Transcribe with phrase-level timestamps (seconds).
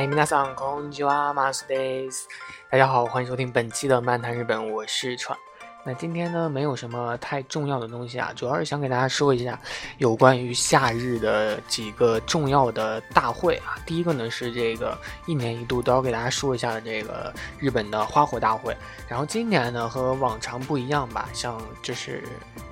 [0.00, 2.26] 嗨，皆さんこんにちは、マスです。
[2.70, 5.38] 大家好，欢迎收听本期的漫谈日本，我是川。
[5.84, 9.60] 那今天呢，没有什么太重要的东西啊，主要是想给大家说一下
[9.98, 13.76] 有关于夏日的几个重要的大会啊。
[13.84, 14.96] 第一个呢是这个
[15.26, 18.74] 一年一度都要给大家说一下的这个日本的花火大会。
[19.06, 22.24] 然后今年呢和往常不一样吧，像就是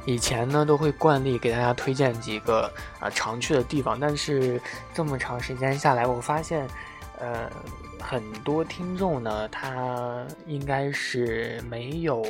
[0.06, 4.60] 以前呢都会惯例给大家推荐几个啊常去的地方，但是
[4.95, 6.66] 这么长时间下来，我发现
[7.19, 7.49] 呃
[7.99, 12.23] 很多听众呢他应该是没有。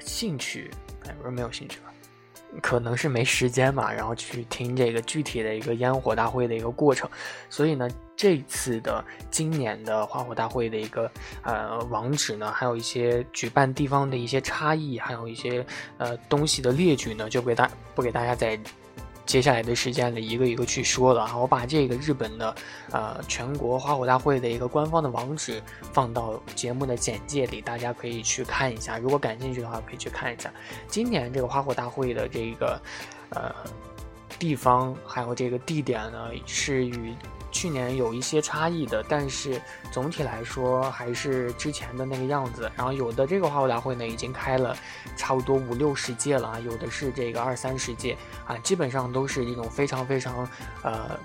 [0.00, 0.70] 兴趣，
[1.06, 1.86] 哎，不是没有兴趣吧？
[2.60, 7.08] 可能是没时间嘛，然后去听这个具体的一个烟火大会的一个过程。
[7.48, 11.10] 所以呢，这次的今年的花火大会的一个
[11.42, 15.64] 呃网址呢，还有一些举办地方的一些差异，还有一些
[15.96, 18.58] 呃东西的列举呢，就给大不给大家在。
[19.26, 21.30] 接下来的时间里，一个一个去说了。
[21.36, 22.54] 我把这个日本的，
[22.92, 28.98] 呃，全国花火大会的一个官方的网址放到节目的简介里，大家可以去看一下。
[28.98, 30.52] 如果感兴趣的话，可以去看一下。
[30.86, 32.80] 今年这个花火大会的这个，
[33.30, 33.54] 呃，
[34.38, 37.14] 地方还有这个地点呢，是与。
[37.54, 42.68] 去年有一些差异的，但是总体来说还是之前的那个样子。
[42.76, 44.76] 然后有的这个花火大会呢，已经开了
[45.16, 50.46] 差不多五六十届了啊，有的是这个二三十届啊，基本上都是一种非常非常
[50.82, 51.16] 呃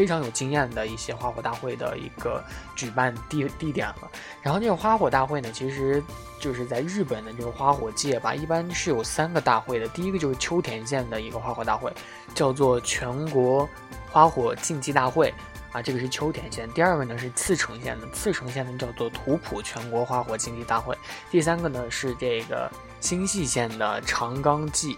[0.00, 2.42] 非常有经验的一些花火大会的一个
[2.74, 4.10] 举办地地点了。
[4.40, 6.02] 然后这个花火大会呢，其实
[6.40, 9.86] 就是在日本的这个花火界吧，一般是有三个大会的。
[9.88, 11.92] 第一个就是秋田县的一个花火大会，
[12.34, 13.68] 叫做全国。
[14.10, 15.32] 花火竞技大会
[15.70, 16.66] 啊，这个是秋田县。
[16.70, 20.96] 第二个呢是茨城县的，茨城县呢叫做图普全国花火竞技大会。
[21.30, 24.96] 第三个呢是这个新舄县的长冈祭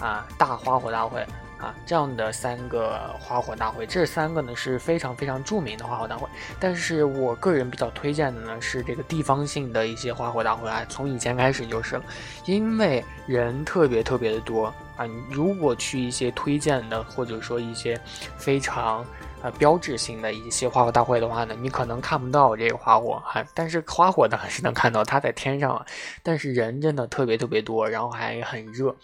[0.00, 1.22] 啊大花火大会
[1.62, 6.28] 啊，这样的三个花火大会，这三个呢是非常非常著名的花火大会。
[6.58, 12.00] 但是我个人比较推荐的呢是这个地方性的一些花火大会啊，从以前开始就是，
[12.44, 14.74] 因为人特别特别的多。
[15.02, 18.00] 啊，如果去一些推荐的，或者说一些
[18.36, 19.04] 非常
[19.42, 25.84] 呃标志性的一些花火大会的话呢，你可能看不到这个花火啊，但是花火呢还 是能看到，它在天上，
[26.22, 28.94] 但是人真的特别特别多，然后还很热，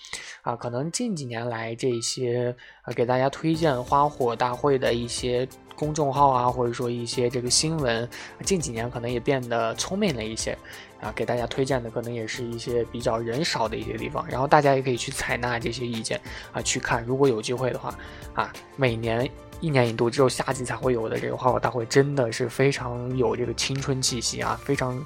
[0.42, 2.54] 啊，可能近几年来这些
[2.84, 8.08] 呃给大家推荐花火大会的一些公众号啊，或者说一些这个新闻，
[8.44, 10.58] 近几年可能也变得聪明了一些。
[11.00, 17.04] 啊，给大家推荐的可能也是一些比较人少的一些地方，然后大家也可以去采纳这些意见啊，去看。
[17.04, 17.96] 如果有机会的话，
[18.34, 19.30] 啊，每年
[19.60, 25.00] 一年一度只有夏季才会有的这个花火大会，真的是非常有这个青春气息啊，非常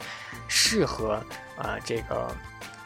[0.49, 1.23] 适合
[1.59, 2.35] 啊这个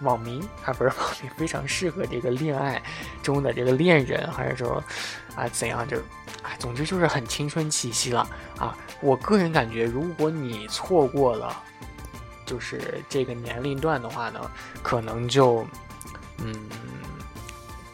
[0.00, 2.82] 网民啊，不是网民， 非常适合这个恋爱
[3.22, 4.82] 中的这个恋人，还是说
[5.36, 5.96] 啊怎样就，
[6.58, 8.76] 总之就是很青春气息了啊。
[9.00, 11.62] 我个人感觉，如果你错过了。
[12.46, 14.40] 就是这个年龄段的话呢，
[14.80, 15.66] 可能就，
[16.38, 16.54] 嗯，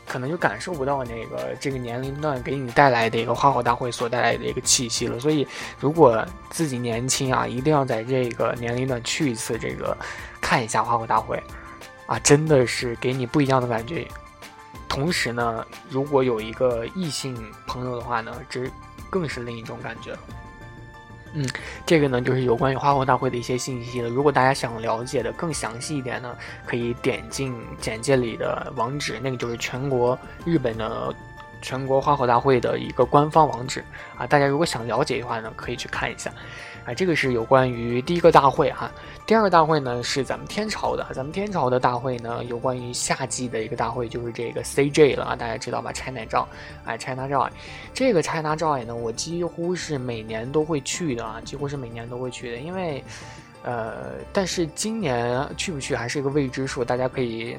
[0.06, 5.18] 可能就感受不到那个这个年龄段给你带来的一个花火大会所带来的一个气息了。
[5.18, 5.48] 所以，
[5.80, 9.96] 如果自己年轻啊，一定要在这个年龄段去一次这个
[10.38, 11.42] 看一下花火大会，
[12.04, 14.06] 啊，真的是给你不一样的感觉。
[14.92, 17.34] 同时呢，如果有一个异性
[17.66, 18.70] 朋友的话呢，这
[19.08, 20.14] 更是另一种感觉。
[21.32, 21.48] 嗯，
[21.86, 24.10] 这个呢就是有关于花火大会的一些信息了。
[24.10, 26.36] 如果大家想了解的更详细一点呢，
[26.66, 31.14] 可以点进简介里的网址，那个就是全国日本的
[31.62, 33.82] 全国花火大会的一个官方网址
[34.18, 34.26] 啊。
[34.26, 36.30] 大家如果想了解的话呢，可以去看一下。
[36.84, 38.90] 啊，这个是有关于第一个大会哈，
[39.24, 46.44] 第二个大会呢是咱们天朝的，咱们天朝的大会呢有关于夏季的一个大会，就是这个 CJ 了啊，大家知道吧？China Joy，
[46.84, 47.48] 哎，China Joy，
[47.94, 53.04] 这个 China Joy 呢，我几乎是每年都会去的啊，几乎是每年都会去的，因为，
[53.62, 57.56] 呃，但是今年去不去还是一个未知数，大家可以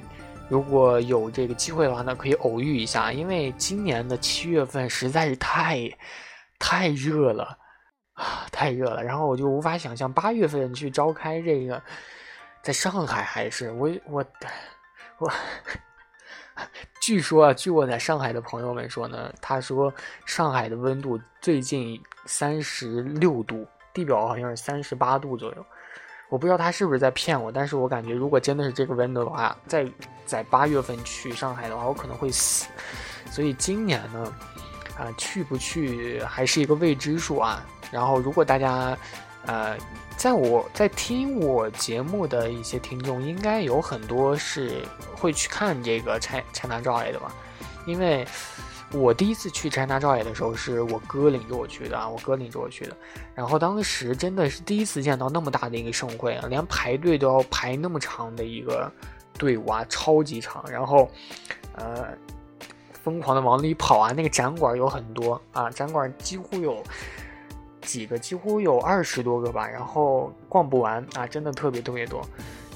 [0.50, 5.90] 如果有这个机会的话呢，可以偶遇一下，因为今年的七月份实在是太，
[6.60, 7.58] 太热了。
[8.14, 11.82] 啊， 太热了，然后我就无法想象八月份去召开这个，
[12.62, 14.24] 在上海还是我我
[15.18, 15.32] 我，
[17.02, 19.92] 据说啊，据我在上海的朋友们说呢，他说
[20.28, 25.66] 上海的温度最近三十六度，地表好像是三十八度左右，
[26.34, 29.88] 我不知道他是不是在骗我，但是我感觉如果真的是这个温度的话，在
[30.26, 32.66] 在八月份去上海的话，我可能会死，
[33.30, 34.34] 所以今年呢，
[34.98, 37.64] 啊，去不去还是一个未知数啊。
[37.92, 38.98] 然后，如果大家，
[39.46, 39.78] 呃，
[40.18, 44.82] 在我在听我节目的一些听众，应该有很多是
[45.16, 47.32] 会去看这个《拆拆拿照》来的吧？
[47.86, 48.26] 因为
[48.94, 52.96] 我第一次去 ChinaJoy 的时候，是我哥领着我去的啊，我哥领着我去的。
[53.34, 58.92] 然后当时真的是第一次见到那么大的一个盛会啊，连排队都要排那么长的一个
[59.38, 60.64] 队伍啊，超级长。
[60.70, 61.10] 然后，
[61.76, 62.16] 呃，
[62.92, 66.84] 疯狂的往里跑啊，那个展馆有很多啊，展馆几乎有
[67.82, 69.68] 几个，几乎有二十多个吧。
[69.68, 72.22] 然后逛不完啊，真的特别特别多。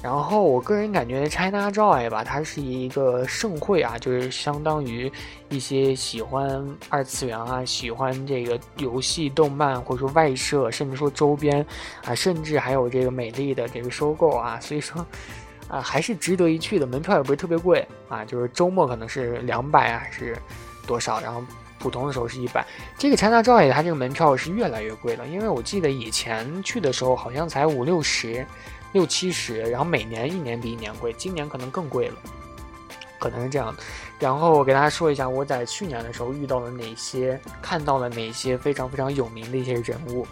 [0.00, 5.10] 然后我个人感觉 ChinaJoy 吧，它是一个盛会啊，就是相当于
[5.48, 11.66] 一些喜欢二次元啊、喜欢这个游戏、动漫或者说外设，甚至说周边
[12.04, 15.04] 啊，甚至还有这个美丽的这个收购啊，所以说
[15.66, 16.86] 啊，还是值得一去的。
[16.86, 20.38] 门票也不是特别贵啊，就是周末可能是两百啊，还是
[20.86, 21.42] 多少，然后
[21.80, 22.64] 普通的时候是一百。
[22.96, 28.46] 这个 ChinaJoy 它这个门票是越来越贵了，因为我记得以前去的时候好像才五六十。
[28.92, 32.16] 六七十，然后每年一年比一年贵，今年可能更贵了，
[33.18, 33.74] 可能是这样。
[34.18, 40.26] 然后我给大家说一下，我在去年的时候遇到了哪些，看到了哪些非常非常有名的一些人物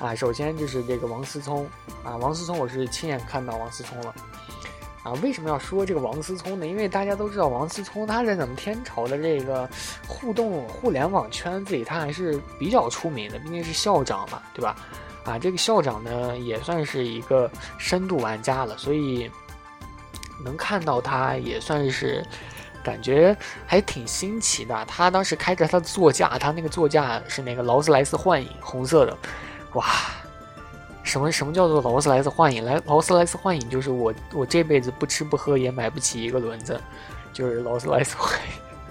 [0.00, 0.14] 啊。
[0.14, 1.64] 首先就是这个王思聪
[2.02, 4.14] 啊，王思聪我是亲眼看到王思聪了
[5.04, 5.12] 啊。
[5.22, 6.66] 为什么要说这个王思聪呢？
[6.66, 9.68] 因为大家都知道王思聪他在咱们天朝的这个
[10.08, 14.74] 互动互联网圈子里，他还是比较出名的，毕竟是校长嘛，对吧？
[15.28, 19.30] 啊，这个校长呢也算是一个深度玩家了，所以
[20.42, 22.24] 能看到他也算是
[22.82, 23.36] 感觉
[23.66, 24.84] 还挺新奇的。
[24.86, 29.14] 他当时开着他的座驾，他那个座驾是那个劳斯莱斯幻影，红色的。
[29.74, 29.84] 哇，
[31.02, 32.64] 什么什么叫做劳斯莱斯幻影？
[32.64, 36.80] 来，劳斯莱斯幻影就是我我这辈子不吃不喝也买不起一个轮子，
[37.34, 38.32] 就是劳斯莱斯幻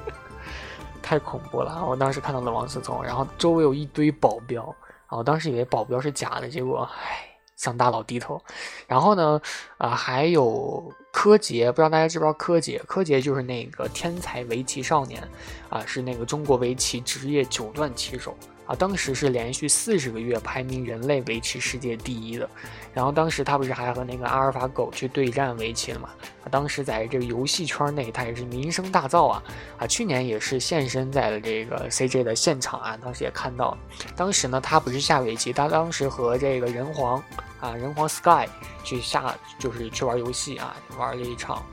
[0.06, 0.14] 影，
[1.02, 1.84] 太恐怖了。
[1.84, 4.76] 我当时看到了王思聪，然后周围有一堆保镖。
[5.08, 8.42] 啊，我当时以为保镖是假的，结果，唉，向大佬低头。
[8.88, 9.42] 然后呢，
[9.78, 12.78] 啊，还有柯洁，不知道大家知不知道柯洁？
[12.88, 15.22] 柯洁就是那个天才围棋少年，
[15.70, 18.38] 啊，是那个中国围棋职业九段棋手。
[18.68, 22.48] 啊，当时是连续四十个月排名人类围棋世界第一的，
[22.94, 26.10] 然后当时他不是还和那个阿尔法狗去对战围棋了嘛？
[26.44, 29.44] 啊，当时在这个游戏圈内他也是名声大噪啊！
[29.80, 33.78] 啊，去年也是现身在了这个 CJ 的现场啊，当时也看到，
[34.18, 37.24] 当时呢他不是下围棋，他当时和这个人皇
[37.62, 38.48] 啊人皇 Sky
[38.84, 41.66] 去下就是去玩游戏啊，玩了一场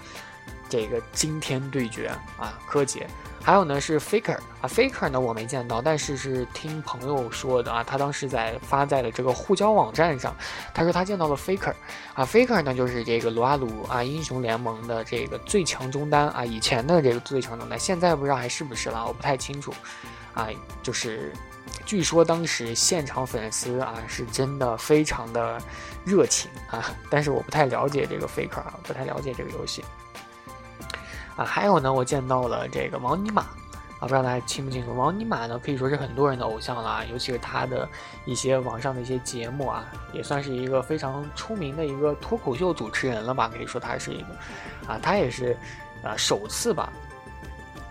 [0.69, 2.07] 这个惊天对决
[2.39, 3.09] 啊，柯洁。
[3.45, 10.35] 还有呢是 Faker 啊，Faker 呢我没见到，但是是听朋友说的啊，他当时在发在了这个互交网站上，
[10.73, 11.75] 他说他见到了 Faker
[12.15, 19.75] 啊，Faker 呢就是这个撸啊撸啊英雄联盟的这个最强中单啊，以前的这个最强中单，现在不知道还是不是了，我不太清楚
[20.33, 20.49] 啊，
[20.83, 21.31] 就是
[21.85, 25.61] 据说当时现场粉丝啊是真的非常的
[26.03, 29.85] 热情啊，但是我不太了解这个 Faker 啊，不太了解这个游戏。
[31.37, 34.95] 啊，还有呢，我见到了这个王尼玛，啊，不知道大家清不清楚？
[34.97, 37.89] 王尼玛呢，可以说是很多人的偶像了啊，尤其是他的
[38.25, 43.51] 一些网上的一些节目啊，也算是一个非常出名的一个脱口秀主持人了吧？
[43.53, 45.57] 可以说他是一个，啊，他也是，
[46.03, 46.93] 啊，首次吧。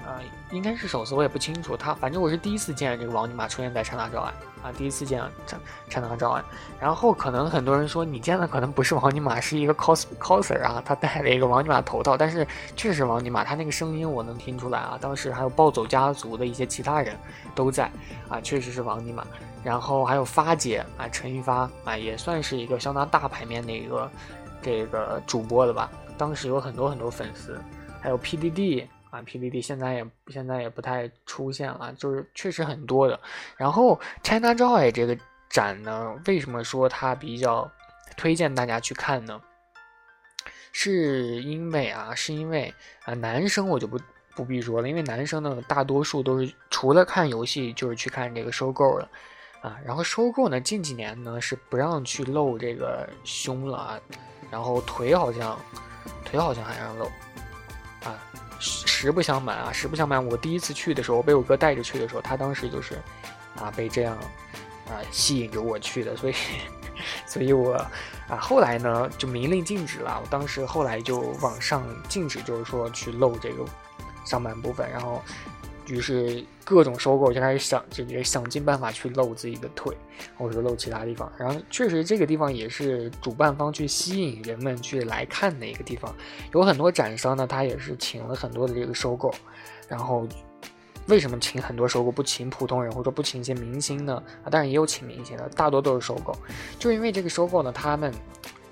[0.06, 0.20] 啊，
[0.52, 1.78] 应该是首次，我也不清楚。
[1.78, 4.34] 他反正我是第一次见这个王尼玛出现在《刹那照案》
[4.68, 5.58] 啊，第一次见《刹
[5.90, 6.44] 刹那照案》。
[6.78, 12.18] 然后可能很多人说你见的可能不是王尼玛，是一个 cos coser 啊，他戴了一个王尼玛头套。
[12.18, 12.46] 但是
[12.76, 14.98] 确实王尼玛，他那个声音我能听出来啊。
[15.00, 17.16] 当时还有暴走家族的一些其他人
[17.56, 17.90] 都在
[18.28, 19.26] 啊，确实是王尼玛。
[19.64, 24.12] 然后还有发姐啊，陈一发啊，也算是一个相当大牌面的一个
[24.62, 25.90] 这个主播了吧。
[26.18, 27.58] 当时有很多很多粉丝，
[28.02, 28.86] 还有 PDD。
[29.14, 33.20] 啊，PDD 现在也现在也不太出现了，就是确实很多的。
[33.56, 35.16] 然后 ChinaJoy 这个
[35.52, 37.70] 展呢，为什么说它比较
[38.18, 39.40] 推荐大家去看呢？
[40.72, 42.74] 是因为啊，是因为
[43.06, 44.00] 啊，男生我就不
[44.34, 49.08] 不必说了，因为男生呢大多数都是除了看游戏，就是去看这个收购了
[49.62, 49.78] 啊。
[49.86, 54.00] 然后收购呢，近几年呢是不让去露这个胸了啊，
[54.50, 55.60] 然后腿好像
[56.26, 57.08] 腿好像还让露。
[59.04, 62.96] 实不相瞒啊，实不相瞒，我第一次去的时候，被我哥带着去的时候，他当时就是，
[63.56, 64.16] 啊，被这样，
[64.88, 66.36] 啊，吸引着我去的，所以，
[67.28, 67.74] 所以我，
[68.30, 70.20] 啊，后来呢就明令禁止了。
[70.22, 73.66] 我当时后来就网上禁止，就是说去露这个
[74.26, 75.22] 上半部分，然后。
[75.88, 79.96] 于是各种收购就开始想，就也想尽办法去露自己的腿，
[80.38, 81.32] 或者说露其他地方。
[81.38, 86.16] 然后确实这个地方也是主办方去吸引人们去来看的一个地方。
[86.54, 89.34] 有很多展商呢，他也是请了很多的这个收购。
[89.90, 90.28] 然后
[91.08, 94.24] 为什么请很多收购，不请普通人或者说不请一些明星呢？
[94.44, 96.34] 啊，当然也有请明星的，大多都是收购。
[96.80, 98.14] 就因为这个收购呢，他们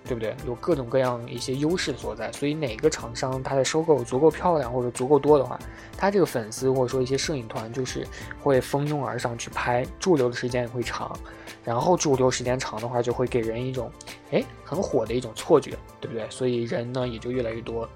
[0.06, 0.36] 对不对？
[0.46, 5.60] 有各种各样一些优势所在，所以哪个厂商它的收购足够漂亮或者足够多的话，
[5.96, 8.06] 它这个粉丝或者说一些摄影团就是
[8.42, 11.16] 会蜂拥而上去拍，驻留的时间也会长，
[11.64, 13.92] 然后驻留时间长的话，就会给人一种
[14.32, 16.28] 哎很火的一种错觉，对不对？
[16.30, 17.88] 所以人呢也就越来越多。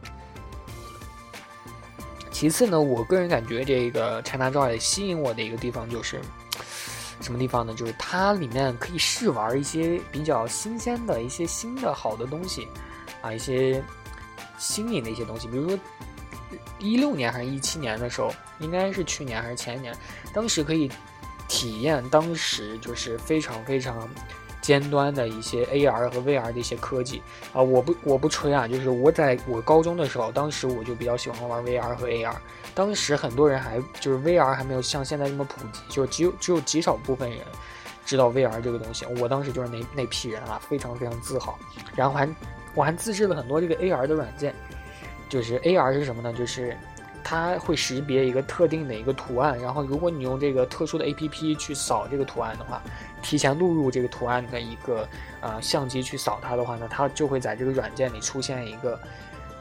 [2.30, 6.20] 其次呢，我个人感觉这个 ChinaJoy 吸引我的一个地方就是。
[7.22, 7.74] 什么地方呢？
[7.74, 12.68] 就是它里面可以试玩一些比较新鲜的一些新的好的东西，
[13.22, 13.84] 啊，一些
[14.58, 15.48] 新颖的一些东西。
[15.48, 15.80] 比如说，
[16.78, 19.96] 一六年还是一七年的时候，应该是去年还是前年，
[20.34, 20.92] 当时可以
[21.48, 24.08] 体验当时就是非常非常
[24.66, 27.22] 尖端的一些 AR 和 VR 的一些科技
[27.54, 27.62] 啊。
[27.62, 32.34] 我不我不吹啊，就是我在我高中的时候，当时我就比较喜欢玩 VR 和 AR。
[32.74, 37.42] 当时很多人还就是 VR 还没有像现在这么普及，就只有只有极少部分人
[38.08, 39.06] 知道 VR 这个东西。
[39.22, 41.60] 我当时就是那那批人啊，非常非常自豪。
[41.96, 42.28] 然后还
[42.74, 44.52] 我还自制了很多这个 AR 的软件，
[45.30, 46.34] 就是 AR 是什么呢？
[46.34, 46.76] 就是
[47.26, 52.82] 它会识别一个特定的一个图案，然后如果你用这个特殊的 APP 去扫这个图案的话，
[53.22, 55.06] 提前录入这个图案的一个
[55.42, 58.98] 呃相机去扫它的话呢，它就会在这个软件里出现一个。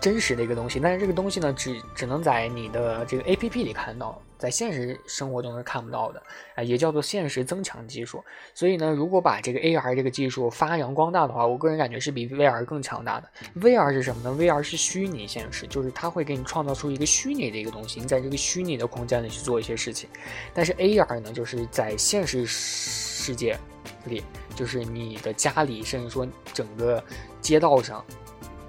[0.00, 6.22] 真实的一个东西，但是这个东西呢，只只能在你的这个 A P P 里看到，在现实生活中是看不到的，
[6.54, 8.22] 啊，也叫做现实增强技术。
[8.54, 13.28] 所以呢，如果把这个 A R 这个技术发扬光大的话，我个人感觉是比 V R 更强大的。
[13.54, 20.08] V R 是什么呢？V R 是虚拟现实，就是它会给你创造出一个虚拟的一个东西，你在这个虚拟的空间里去做一些事情。
[20.52, 23.58] 但是 A R 呢，就是在现实世界
[24.04, 24.22] 里，
[24.54, 27.02] 就是你的家里，甚至说整个
[27.40, 28.04] 街道上。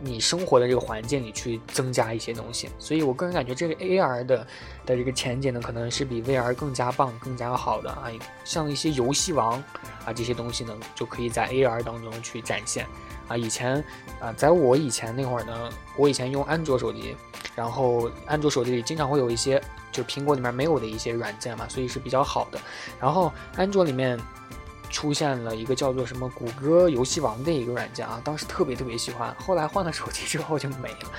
[0.01, 4.37] 你生活的这个环境里去增加一些东西，所以我个人感觉这个 AR 的
[4.85, 8.11] 的这个前景呢，可能是比 VR 更加棒、更加好的啊。
[8.43, 9.53] 像一些游戏王
[10.05, 12.85] 啊这些东西呢，就可以在 AR 当中去展现
[13.27, 13.37] 啊。
[13.37, 13.83] 以前
[14.19, 17.15] 啊，在我以前那会儿呢，我以前用安卓手机，
[17.55, 19.61] 然后安卓手机里经常会有一些
[19.91, 22.59] 就苹果里面没有的一些软件嘛，所以是比较好的。
[22.99, 24.19] 然后安卓里面。
[24.95, 31.11] 出现了一个叫做什么谷歌游戏王的一个软件啊，当时特别特别喜欢，后来换了手机之后就没了，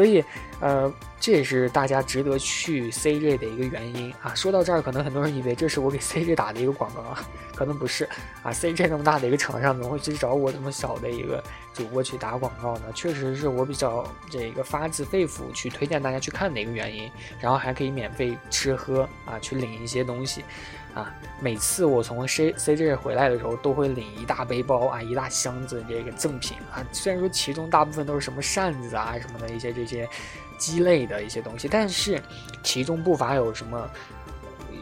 [0.00, 0.24] 所以，
[0.60, 0.90] 呃，
[1.20, 4.34] 这也是大家值得去 CJ 的一个原因啊。
[4.34, 7.22] 说到这儿，可能很多人以为这是我给 CJ 打的一个广告啊，
[7.54, 8.08] 可能不是
[8.42, 8.50] 啊。
[8.50, 12.84] CJ 那么大的一个厂商，怎么会去找我这么小的一个主播去打广告呢？
[12.94, 20.42] 确实是我比较这个发自肺腑去推荐大家去看的一个原因，然后还可以免费吃喝啊，去领一些东西。
[20.92, 26.84] 啊，每次我从 C C J 回来的时候，都会领一大背包啊，一大箱子这个赠品啊。
[26.90, 30.08] 虽然说其中大部分都是什么扇子啊什么的一些这些
[30.56, 32.22] 鸡肋的一些东西，但是
[32.62, 33.90] 其中不乏有什么。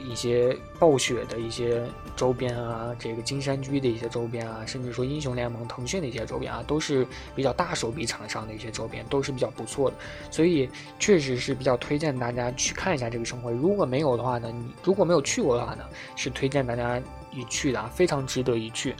[0.08, 1.82] 一些暴雪的一些
[2.16, 9.96] 周边啊，这个金山居的一些周边啊，甚至说英雄联盟、腾讯的一些周边啊，都是比较大手笔厂商的一些周边，都是比较不错的。
[10.30, 13.52] 所以确实是比较推荐大家去看一下这个盛会。
[13.52, 15.84] 如果没有的话呢，你如果没有去过的话呢，
[16.16, 16.98] 是推荐大家
[17.30, 18.94] 一去的，非常值得一去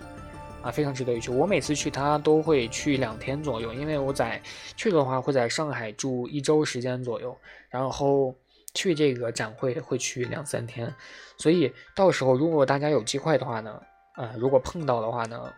[0.63, 1.31] 啊，非常值得一去。
[1.31, 4.41] 我每次去它都会去两天左右，因为我在
[4.77, 7.37] 去的话会在上海住一周时间左右，
[7.69, 8.35] 然后。
[8.75, 10.95] 去这个展会会去两三天，
[11.39, 13.81] 所以到时候如果大家有机会的话呢，
[14.15, 15.53] 呃，如果碰到的话呢，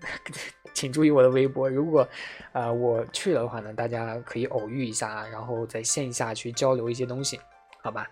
[0.74, 1.70] 请注意我的微博。
[1.70, 2.06] 如果，
[2.52, 7.40] 呃，我去的话呢，大家可以偶遇一下，然后在线下去交流一些东西，
[7.80, 8.06] 好吧？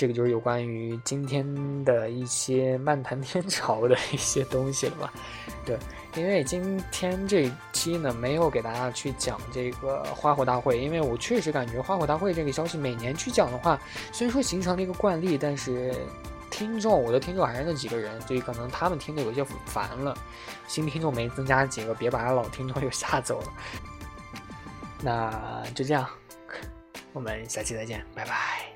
[0.00, 1.44] 这个就是有关于今天
[1.84, 5.12] 的一些漫谈天朝的一些东西了吧？
[5.66, 5.76] 对，
[6.14, 13.78] 因为今天这期呢没有给大家去讲这个花火大会，因为我确实感觉花火大会这个消息每年去讲的话，
[14.10, 15.94] 虽然说形成了一个惯例，但是
[16.50, 20.16] 听众我的听众还是那几个人，所以可能他们听的有些烦了。
[20.66, 23.52] 新听众没增加几个，别把老听众 又吓走了。
[25.02, 26.08] 那就这样，
[27.12, 28.69] 我们下期再见，拜拜。